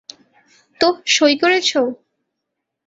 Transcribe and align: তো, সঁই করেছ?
তো, 0.81 0.87
সঁই 1.07 1.35
করেছ? 1.41 1.69